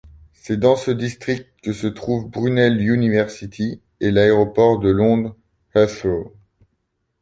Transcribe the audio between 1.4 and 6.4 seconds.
que se trouvent Brunel University et l'aéroport de Londres Heathrow.